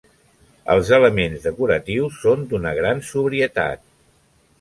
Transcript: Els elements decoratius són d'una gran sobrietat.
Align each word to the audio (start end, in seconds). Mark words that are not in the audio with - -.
Els 0.75 0.87
elements 0.95 1.43
decoratius 1.47 2.17
són 2.21 2.47
d'una 2.55 2.73
gran 2.79 3.05
sobrietat. 3.11 3.85